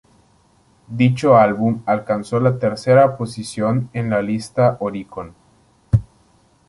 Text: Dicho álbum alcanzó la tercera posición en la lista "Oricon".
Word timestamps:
Dicho 0.87 1.37
álbum 1.37 1.83
alcanzó 1.85 2.39
la 2.39 2.57
tercera 2.57 3.15
posición 3.17 3.91
en 3.93 4.09
la 4.09 4.23
lista 4.23 4.77
"Oricon". 4.79 5.35